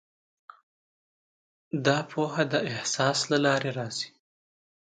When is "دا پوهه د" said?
1.85-2.55